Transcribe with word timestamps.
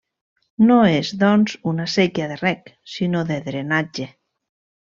No 0.69 0.77
és, 0.93 1.11
doncs, 1.25 1.53
una 1.73 1.87
séquia 1.97 2.31
de 2.33 2.39
reg, 2.41 2.75
sinó 2.97 3.25
de 3.33 3.41
drenatge. 3.51 4.09